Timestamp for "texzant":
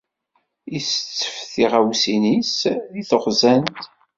3.09-3.81